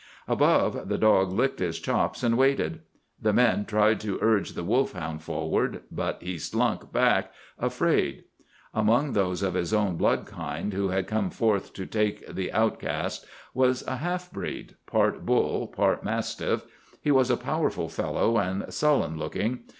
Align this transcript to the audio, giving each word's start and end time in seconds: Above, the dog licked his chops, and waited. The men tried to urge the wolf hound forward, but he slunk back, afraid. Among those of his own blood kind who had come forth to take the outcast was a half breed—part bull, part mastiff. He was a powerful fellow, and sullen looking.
Above, 0.27 0.89
the 0.89 0.97
dog 0.97 1.31
licked 1.31 1.59
his 1.59 1.79
chops, 1.79 2.23
and 2.23 2.35
waited. 2.35 2.79
The 3.21 3.31
men 3.33 3.65
tried 3.65 3.99
to 3.99 4.17
urge 4.19 4.53
the 4.53 4.63
wolf 4.63 4.93
hound 4.93 5.21
forward, 5.21 5.83
but 5.91 6.19
he 6.23 6.39
slunk 6.39 6.91
back, 6.91 7.31
afraid. 7.59 8.23
Among 8.73 9.13
those 9.13 9.43
of 9.43 9.53
his 9.53 9.75
own 9.75 9.97
blood 9.97 10.25
kind 10.25 10.73
who 10.73 10.87
had 10.87 11.05
come 11.05 11.29
forth 11.29 11.71
to 11.73 11.85
take 11.85 12.25
the 12.27 12.51
outcast 12.51 13.27
was 13.53 13.83
a 13.85 13.97
half 13.97 14.31
breed—part 14.31 15.23
bull, 15.23 15.67
part 15.67 16.03
mastiff. 16.03 16.65
He 16.99 17.11
was 17.11 17.29
a 17.29 17.37
powerful 17.37 17.87
fellow, 17.87 18.39
and 18.39 18.73
sullen 18.73 19.19
looking. 19.19 19.65